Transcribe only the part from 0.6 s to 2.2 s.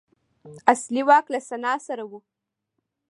اصلي واک له سنا سره و.